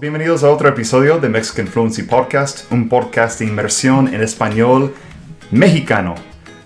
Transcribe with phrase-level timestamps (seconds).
[0.00, 4.94] bienvenidos a otro episodio de Mexican Fluency Podcast, un podcast de inmersión en español
[5.50, 6.14] mexicano.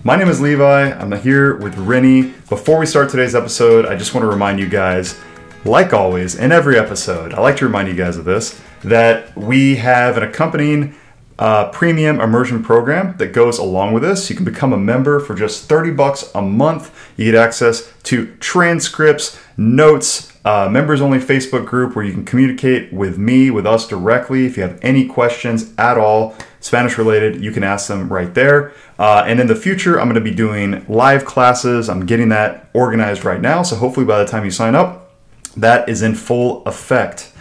[0.03, 0.91] My name is Levi.
[0.91, 2.33] I'm here with Rennie.
[2.47, 5.19] Before we start today's episode, I just want to remind you guys,
[5.65, 9.77] like always, in every episode, I like to remind you guys of this, that we
[9.77, 10.93] have an accompanying
[11.39, 14.29] uh, premium immersion program that goes along with this.
[14.29, 16.91] You can become a member for just 30 bucks a month.
[17.17, 22.91] You get access to transcripts, notes, uh, members only Facebook group where you can communicate
[22.91, 24.45] with me, with us directly.
[24.45, 28.73] If you have any questions at all, Spanish related, you can ask them right there.
[28.99, 31.89] Uh, and in the future, I'm going to be doing live classes.
[31.89, 33.63] I'm getting that organized right now.
[33.63, 35.11] So hopefully by the time you sign up,
[35.55, 37.31] that is in full effect.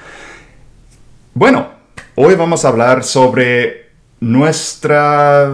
[1.35, 1.73] Bueno,
[2.17, 3.87] hoy vamos a hablar sobre
[4.21, 5.49] nuestra,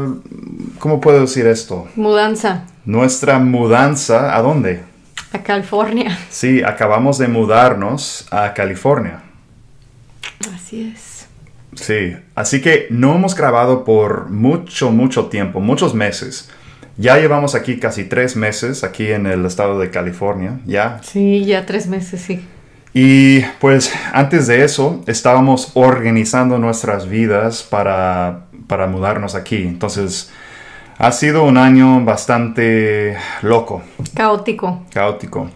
[0.78, 1.88] ¿cómo puedo decir esto?
[1.96, 4.82] Mudanza Nuestra mudanza, ¿a dónde?
[5.32, 6.18] a California.
[6.30, 9.22] Sí, acabamos de mudarnos a California.
[10.54, 11.26] Así es.
[11.74, 16.50] Sí, así que no hemos grabado por mucho, mucho tiempo, muchos meses.
[16.96, 21.00] Ya llevamos aquí casi tres meses, aquí en el estado de California, ya.
[21.04, 22.44] Sí, ya tres meses, sí.
[22.92, 29.62] Y pues antes de eso estábamos organizando nuestras vidas para, para mudarnos aquí.
[29.62, 30.32] Entonces
[30.98, 33.82] ha sido un año bastante loco,
[34.14, 34.84] Caótico.
[34.92, 35.48] caótico.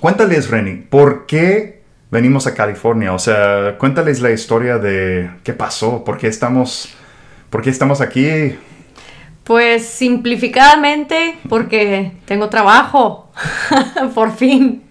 [0.00, 3.12] Cuéntales, Reni, ¿por qué venimos a California?
[3.12, 6.88] O sea, cuéntales la historia de qué pasó, por qué estamos,
[7.50, 8.56] por qué estamos aquí.
[9.44, 13.30] Pues simplificadamente, porque tengo trabajo,
[14.14, 14.82] por fin.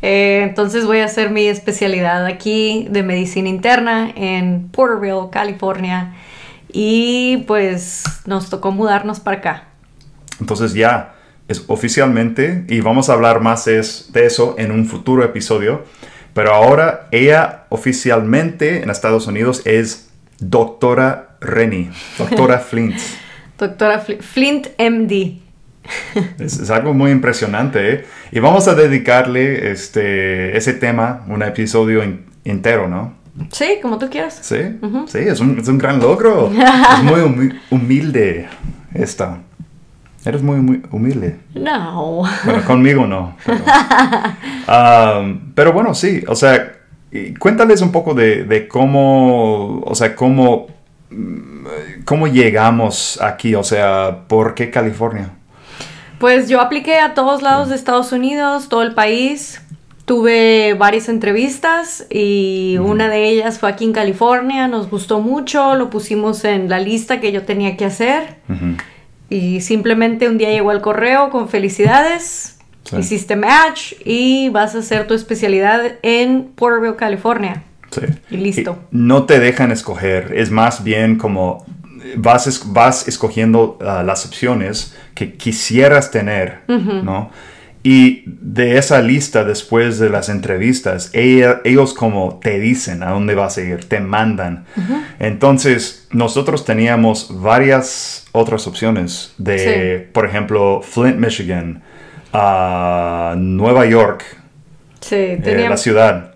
[0.00, 6.14] Eh, entonces voy a hacer mi especialidad aquí de medicina interna en Porterville, California.
[6.72, 9.64] Y pues nos tocó mudarnos para acá.
[10.40, 11.14] Entonces ya
[11.48, 15.84] es oficialmente, y vamos a hablar más es- de eso en un futuro episodio,
[16.34, 22.96] pero ahora ella oficialmente en Estados Unidos es doctora Reni, doctora Flint.
[23.58, 25.40] Doctora Fl- Flint, MD.
[26.38, 28.04] Es, es algo muy impresionante, ¿eh?
[28.30, 33.14] Y vamos a dedicarle este, ese tema, un episodio en- entero, ¿no?
[33.50, 34.38] Sí, como tú quieras.
[34.42, 34.56] Sí,
[35.08, 36.50] sí, es un, es un gran logro.
[36.52, 38.48] es muy humi- humilde
[38.94, 39.38] esta.
[40.24, 41.38] Eres muy, muy humilde.
[41.54, 42.22] No.
[42.44, 43.36] Bueno, conmigo no.
[43.44, 43.64] Pero,
[44.68, 46.72] Um, pero bueno, sí, o sea,
[47.40, 50.68] cuéntales un poco de, de cómo, o sea, cómo,
[51.10, 51.66] mm,
[52.04, 55.30] cómo llegamos aquí, o sea, ¿por qué California?
[56.20, 59.60] Pues yo apliqué a todos lados de Estados Unidos, todo el país.
[60.04, 64.66] Tuve varias entrevistas y una de ellas fue aquí en California.
[64.66, 68.36] Nos gustó mucho, lo pusimos en la lista que yo tenía que hacer.
[68.48, 68.76] Ujú.
[69.30, 72.58] Y simplemente un día llegó el correo con felicidades.
[72.84, 72.96] Sí.
[72.96, 77.62] Hiciste match y vas a hacer tu especialidad en Porterville, California.
[77.92, 78.00] Sí.
[78.30, 78.78] Y listo.
[78.90, 81.64] Y no te dejan escoger, es más bien como
[82.16, 87.30] vas, es- vas escogiendo ah, las opciones que quisieras tener, ¿no?
[87.84, 93.34] Y de esa lista, después de las entrevistas, ella- ellos como te dicen a dónde
[93.34, 94.64] vas a ir, te mandan.
[95.18, 101.82] Entonces, nosotros teníamos varias otras opciones de, por ejemplo, Flint, Michigan,
[103.36, 104.24] Nueva York,
[105.00, 106.32] Sí, eh, la ciudad,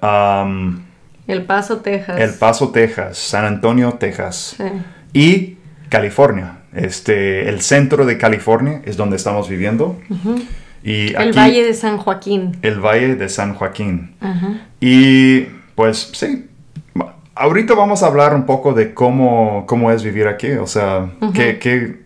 [1.29, 2.19] El Paso, Texas.
[2.21, 4.65] el Paso, Texas, San Antonio, Texas Sí.
[5.13, 5.57] y
[5.89, 6.59] California.
[6.75, 9.99] Este, el centro de California es donde estamos viviendo.
[10.87, 12.57] Y El aquí, Valle de San Joaquín.
[12.63, 14.15] el Valle de San Joaquín.
[14.21, 14.69] Ajá.
[14.81, 16.47] Y pues sí,
[17.35, 20.53] ahorita vamos a hablar un poco de cómo, cómo es vivir aquí.
[20.53, 22.03] O sea, ¿qué, qué,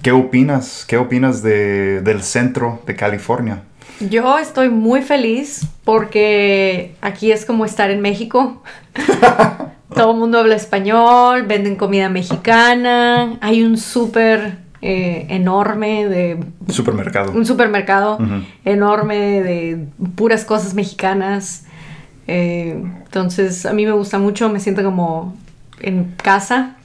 [0.00, 0.84] qué opinas?
[0.86, 3.62] ¿Qué opinas de, del centro de California?
[3.98, 8.62] Yo estoy muy feliz porque aquí es como estar en México.
[9.94, 17.32] Todo el mundo habla español, venden comida mexicana, hay un súper eh, enorme de Supermercado.
[17.32, 18.18] un supermercado
[18.64, 19.86] enorme de
[20.16, 21.64] puras cosas mexicanas.
[22.26, 25.36] Eh, entonces a mí me gusta mucho, me siento como
[25.80, 26.76] en casa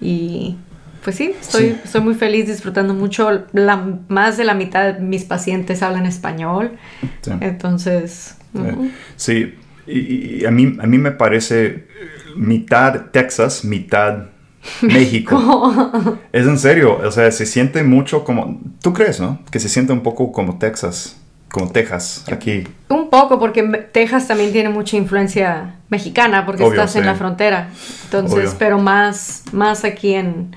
[0.00, 0.56] y
[1.04, 1.76] pues sí, estoy, Sí.
[1.84, 3.46] estoy muy feliz disfrutando mucho.
[3.52, 3.76] La,
[4.08, 6.72] más de la mitad de mis pacientes hablan español,
[7.22, 7.32] Sí.
[7.40, 8.36] entonces.
[9.16, 9.54] Sí,
[9.86, 9.98] y,
[10.42, 11.86] y a, mí, a mí me parece
[12.36, 14.26] mitad Texas, mitad
[14.82, 16.18] México.
[16.32, 19.38] es en serio, o sea, se siente mucho como, tú crees, ¿no?
[19.50, 21.16] Que se siente un poco como Texas,
[21.50, 22.64] como Texas, aquí.
[22.88, 23.62] un poco porque
[23.92, 27.68] Texas también tiene mucha influencia mexicana porque Obvio, estás en la frontera,
[28.04, 28.56] entonces, Obvio.
[28.58, 30.56] pero más, más aquí en,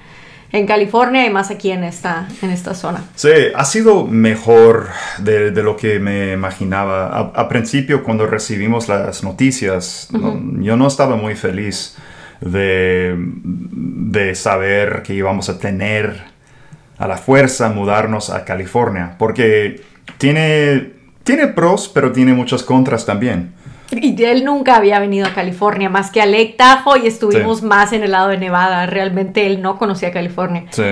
[0.52, 3.04] en California y más aquí en esta, en esta zona.
[3.16, 4.88] Sí, ha sido mejor
[5.18, 7.08] de, de lo que me imaginaba.
[7.08, 11.98] A, a principio, cuando recibimos las noticias, no- yo no estaba muy feliz
[12.46, 16.16] de, de saber que íbamos a tener
[16.98, 19.82] a la fuerza mudarnos a California, porque
[20.18, 20.92] tiene,
[21.24, 23.52] tiene pros, pero tiene muchas contras también.
[23.92, 27.66] Y él nunca había venido a California más que a Lake Tahoe y estuvimos Sí.
[27.66, 28.86] más en el lado de Nevada.
[28.88, 30.64] Realmente él no conocía California.
[30.72, 30.84] Sí.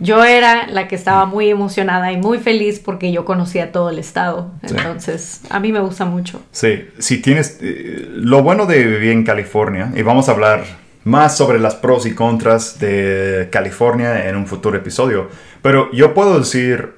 [0.00, 3.98] Yo era la que estaba muy emocionada y muy feliz porque yo conocía todo el
[3.98, 4.50] estado.
[4.66, 4.74] Sí.
[4.76, 6.42] Entonces, a mí me gusta mucho.
[6.52, 7.58] Sí, si tienes...
[7.60, 10.64] eh, lo bueno de vivir en California, y vamos a hablar
[11.04, 15.28] más sobre las pros y contras de California en un futuro episodio,
[15.62, 16.94] pero yo puedo decir,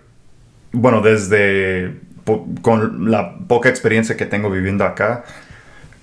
[0.72, 2.00] bueno, desde...
[2.62, 5.24] con la poca experiencia que tengo viviendo acá,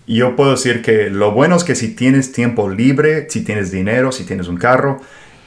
[0.07, 4.12] yo puedo decir que lo bueno es que si tienes tiempo libre, si tienes dinero,
[4.12, 5.00] si tienes un carro,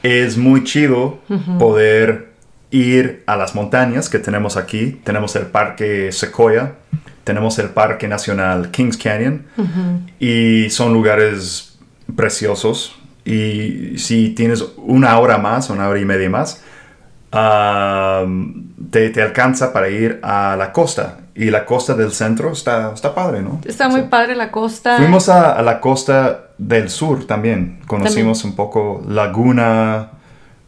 [0.03, 1.19] es muy chido
[1.59, 2.29] poder
[2.71, 4.99] ir a las montañas que tenemos aquí.
[5.03, 6.75] Tenemos el Parque Sequoia,
[7.23, 9.43] tenemos el Parque Nacional Kings Canyon
[10.19, 11.72] y son lugares
[12.15, 12.95] preciosos.
[13.25, 16.61] Y si tienes una hora más, una hora y media más,
[17.33, 21.19] um, te, te alcanza para ir a la costa.
[21.35, 23.59] Y la costa del centro está, está padre, ¿no?
[23.65, 24.07] Está muy Sí.
[24.09, 24.97] padre la costa.
[24.97, 27.79] Fuimos a, a la costa del sur también.
[27.87, 30.11] Conocimos un poco Laguna,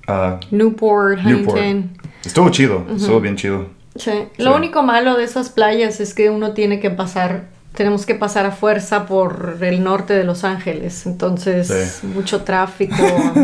[0.08, 1.58] ah, Newport, Newport.
[1.60, 1.98] Huntington.
[2.26, 3.68] Estuvo chido, estuvo bien chido.
[3.96, 4.12] Sí.
[4.12, 4.44] Sí.
[4.44, 8.46] Lo único malo de esas playas es que uno tiene que pasar, tenemos que pasar
[8.46, 11.06] a fuerza por el norte de Los Ángeles.
[11.06, 12.08] Entonces, Sí.
[12.08, 12.96] mucho tráfico.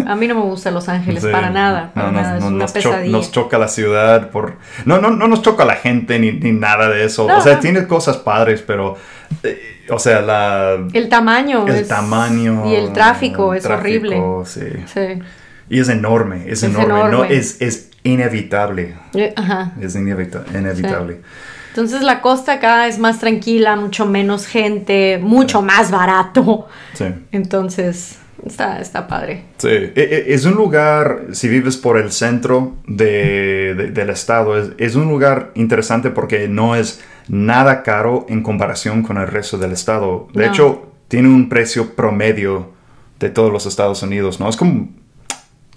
[0.08, 1.30] A mí no me gusta Los Ángeles Sí.
[1.32, 1.92] para nada.
[1.94, 2.38] Para No, nada.
[2.38, 3.12] Es no- una nos, cho- pesadilla.
[3.12, 4.56] nos choca la ciudad por...
[4.86, 7.26] No, no, no nos choca la gente ni, ni nada de eso.
[7.26, 8.98] O sea, tiene cosas padres, pero...
[9.44, 10.78] eh, o sea, la...
[10.94, 11.68] El tamaño.
[11.68, 12.64] el es- tamaño...
[12.70, 14.22] Y el tráfico el es tráfico, horrible.
[14.46, 14.62] Sí.
[14.94, 15.22] Sí.
[15.70, 16.88] Y es enorme, es, Es enorme.
[16.94, 17.36] No, enorme.
[17.36, 18.96] es, es inevitable.
[19.14, 19.72] Eh, Ajá.
[19.80, 21.22] Es inevita- inevitable.
[21.72, 26.68] Entonces la costa acá es más tranquila, mucho menos gente, mucho más barato.
[26.94, 27.06] Sí.
[27.32, 29.46] Entonces, está, está padre.
[29.58, 34.58] Sí, E- e- es un lugar, si vives por el centro de- de- del estado,
[34.58, 39.58] es, es un lugar interesante porque no es nada caro en comparación con el resto
[39.58, 40.28] del estado.
[40.34, 40.52] De No.
[40.52, 42.72] hecho, tiene un precio promedio
[43.20, 44.50] de todos los Estados Unidos, ¿no?
[44.50, 44.90] Es como,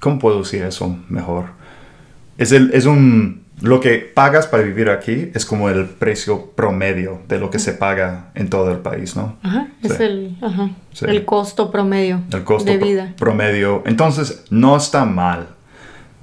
[0.01, 1.45] ¿cómo puedo decir eso mejor?
[2.39, 7.21] Es, el, es un, lo que pagas para vivir aquí es como el precio promedio
[7.29, 9.37] de lo que se paga en todo el país, ¿no?
[9.43, 11.07] Ajá, es el, ajá, Sí.
[11.09, 13.15] el costo promedio el costo de vida.
[13.19, 13.83] promedio.
[13.87, 15.49] Entonces, no está mal.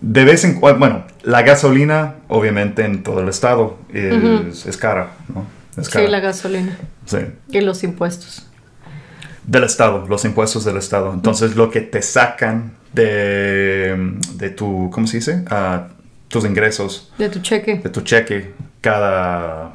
[0.02, 5.12] De vez en cuando, bueno, la gasolina, obviamente, en todo el estado es, es cara,
[5.34, 5.46] ¿no?
[5.82, 6.06] Es cara.
[6.06, 7.18] Sí, la gasolina Sí.
[7.50, 8.48] y los impuestos.
[9.46, 11.12] Del estado, los impuestos del estado.
[11.14, 15.44] Entonces, lo que te sacan de, de tu, ¿cómo se dice?
[15.50, 15.88] Ah,
[16.31, 17.75] tus ingresos, De tu cheque.
[17.78, 19.74] de tu cheque, cada...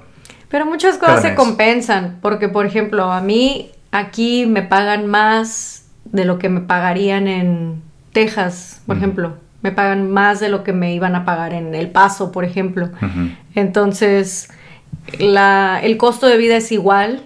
[0.48, 1.36] Pero muchas cosas se mes.
[1.36, 7.26] compensan, porque por ejemplo, a mí aquí me pagan más de lo que me pagarían
[7.28, 7.82] en
[8.12, 9.36] Texas, por ejemplo.
[9.62, 12.90] Me pagan más de lo que me iban a pagar en El Paso, por ejemplo.
[13.54, 14.48] Entonces,
[15.18, 17.22] la, el costo de vida es igual,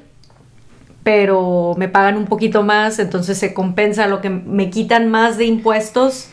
[1.03, 5.45] pero me pagan un poquito más, entonces se compensa lo que me quitan más de
[5.45, 6.29] impuestos,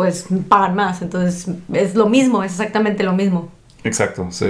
[0.00, 1.02] pues pagan más.
[1.02, 3.50] Entonces, es lo mismo, es exactamente lo mismo.
[3.84, 4.46] Exacto, sí.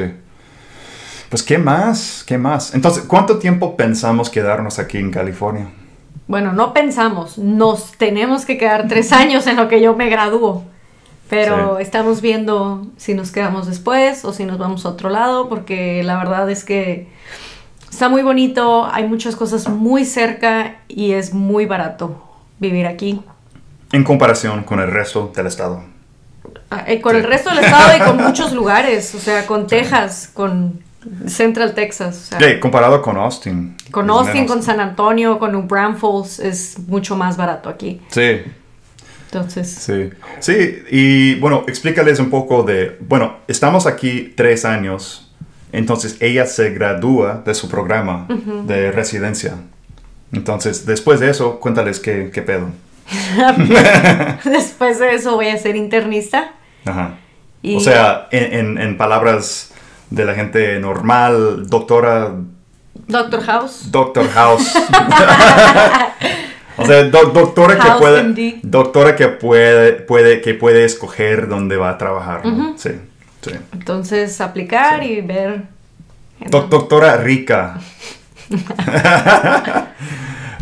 [1.28, 2.22] Pues, ¿qué más?
[2.24, 2.72] ¿Qué más?
[2.72, 5.66] Entonces, ¿cuánto tiempo pensamos quedarnos aquí en California?
[6.28, 10.62] Bueno, no pensamos, nos tenemos que quedar tres años en lo que yo me gradúo.
[11.28, 11.82] Pero Sí.
[11.82, 16.16] estamos viendo si nos quedamos después o si nos vamos a otro lado, porque la
[16.16, 17.08] verdad es que
[17.90, 22.22] está muy bonito, hay muchas cosas muy cerca y es muy barato
[22.60, 23.20] vivir aquí.
[23.92, 25.82] En comparación con el resto del estado.
[26.70, 27.18] Ah, eh, Con Sí.
[27.18, 30.80] el resto del estado y con muchos lugares, o sea, con Texas, con
[31.26, 33.74] Central Texas, o sea, Sí, comparado con Austin.
[33.90, 34.50] con Austin, menos.
[34.52, 38.00] con San Antonio, con New Braunfels, es mucho más barato aquí.
[38.10, 38.42] Sí,
[39.32, 40.10] Entonces, sí.
[40.40, 42.96] Sí, y bueno, explícales un poco de...
[43.00, 45.30] Bueno, estamos aquí tres años,
[45.72, 48.26] entonces ella se gradúa de su programa
[48.66, 49.54] de residencia.
[50.32, 52.70] Entonces, después de eso, cuéntales qué, qué pedo.
[54.44, 56.52] Después de eso voy a ser internista.
[56.84, 57.14] Ajá.
[57.62, 59.72] Y- O sea, en, en- en palabras
[60.10, 62.32] de la gente normal, doctora,
[63.06, 63.90] Doctor House.
[63.90, 64.72] Doctor House.
[66.76, 68.60] o sea, do- doctora que puede, MD.
[68.62, 72.44] doctora que puede, puede, que puede escoger dónde va a trabajar.
[72.46, 72.76] ¿no?
[72.78, 72.90] Sí,
[73.42, 73.50] sí.
[73.72, 75.62] Entonces, aplicar y ver.
[76.48, 77.78] Doc- doctora rica.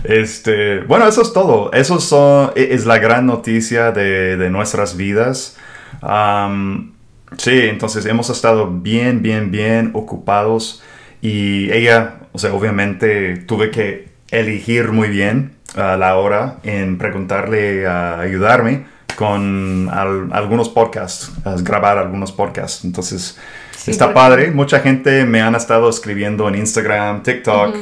[0.05, 1.73] Este, bueno, eso es todo.
[1.73, 5.57] Eso son, e, es la gran noticia de, de nuestras vidas.
[6.03, 6.93] Am,
[7.37, 10.83] sí, entonces hemos estado bien, bien, bien ocupados
[11.21, 17.87] y ella, o sea, obviamente tuve que elegir muy bien a la hora en preguntarle
[17.87, 18.85] a ayudarme
[19.17, 21.33] con al- algunos podcasts,
[21.65, 22.85] grabar algunos podcasts.
[22.85, 23.37] Entonces,
[23.77, 24.51] Sí, está porque- padre.
[24.53, 27.75] Mucha gente me han estado escribiendo en Instagram, TikTok,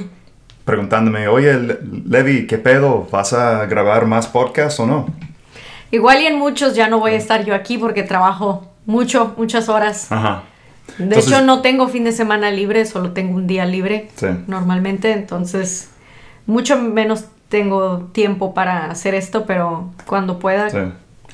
[0.66, 3.08] preguntándome, oye, Le- Levi, ¿qué pedo?
[3.11, 5.06] ¿Vas a grabar más podcasts o no?
[5.90, 9.70] Igual y en muchos ya no voy a estar yo aquí porque trabajo mucho, muchas
[9.70, 10.11] horas.
[10.12, 10.42] Ajá.
[10.99, 14.26] De Entonces- hecho, no tengo fin de semana libre, solo tengo un día libre Sí.
[14.49, 15.90] normalmente, entonces
[16.46, 20.78] mucho menos tengo tiempo para hacer esto, pero cuando pueda, Sí.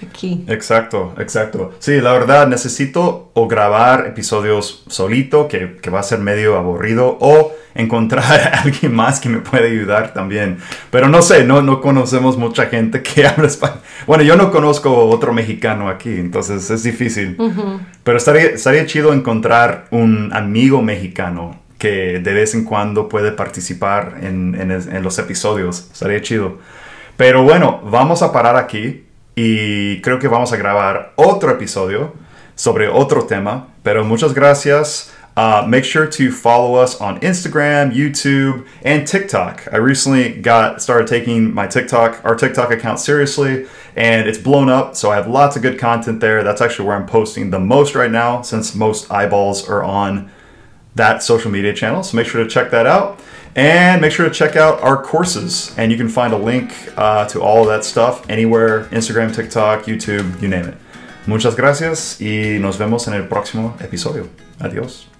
[0.06, 0.44] aquí.
[0.48, 1.72] Exacto, exacto.
[1.78, 7.16] Sí, la verdad, necesito o grabar episodios solito, que, que va a ser medio aburrido,
[7.20, 10.58] o encontrar a alguien más que me pueda ayudar también.
[10.90, 13.80] Pero no sé, no, no conocemos mucha gente que habla español.
[14.06, 17.36] Bueno, yo no conozco otro mexicano aquí, entonces es difícil.
[18.04, 24.18] Pero estaría, estaría chido encontrar un amigo mexicano que de vez en cuando puede participar
[24.22, 25.88] en, en en los episodios.
[25.92, 26.58] Estaría chido.
[27.16, 32.14] Pero bueno, vamos a parar aquí y creo que vamos a grabar otro episodio
[32.54, 33.68] sobre otro tema.
[33.82, 35.11] Pero muchas gracias.
[35.36, 39.66] Uh, make sure to follow us on Instagram, YouTube, and TikTok.
[39.72, 44.94] I recently got started taking my TikTok, our TikTok account seriously, and it's blown up.
[44.94, 46.44] So I have lots of good content there.
[46.44, 50.30] That's actually where I'm posting the most right now, since most eyeballs are on
[50.94, 52.02] that social media channel.
[52.02, 53.18] So make sure to check that out.
[53.54, 55.74] And make sure to check out our courses.
[55.76, 59.84] And you can find a link uh, to all of that stuff anywhere Instagram, TikTok,
[59.84, 60.74] YouTube, you name it.
[61.26, 64.28] Muchas gracias y nos vemos en el próximo episodio.
[64.58, 65.11] Adiós.